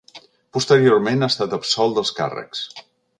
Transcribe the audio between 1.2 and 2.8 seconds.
ha estat absolt dels càrrecs.